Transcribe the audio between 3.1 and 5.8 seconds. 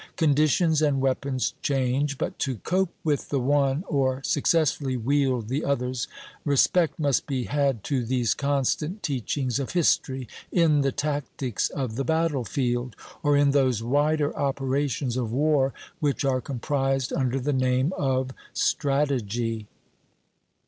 the one or successfully wield the